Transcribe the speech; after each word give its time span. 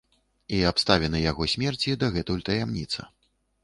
І 0.59 0.61
абставіны 0.69 1.23
яго 1.31 1.49
смерці 1.53 1.97
дагэтуль 2.07 2.45
таямніца. 2.53 3.01